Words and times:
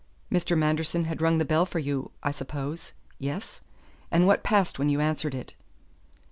"Mr. 0.31 0.57
Manderson 0.57 1.03
had 1.03 1.21
rung 1.21 1.37
the 1.37 1.45
bell 1.45 1.63
for 1.63 1.77
you, 1.77 2.09
I 2.23 2.31
suppose. 2.31 2.93
Yes? 3.19 3.61
And 4.09 4.25
what 4.25 4.41
passed 4.41 4.79
when 4.79 4.89
you 4.89 4.99
answered 4.99 5.35
it?" 5.35 5.53